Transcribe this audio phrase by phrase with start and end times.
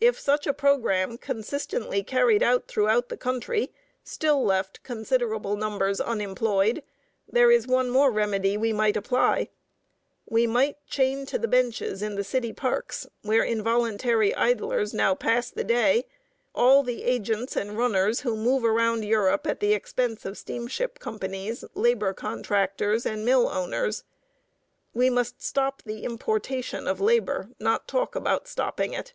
[0.00, 3.72] If such a programme, consistently carried out throughout the country,
[4.04, 6.84] still left considerable numbers unemployed,
[7.28, 9.48] there is one more remedy we might apply.
[10.24, 15.50] We might chain to the benches in the city parks, where involuntary idlers now pass
[15.50, 16.06] the day,
[16.54, 21.64] all the agents and runners who move around Europe at the expense of steamship companies,
[21.74, 24.04] labor contractors, and mill owners.
[24.94, 29.12] We must stop the importation of labor, not talk about stopping it.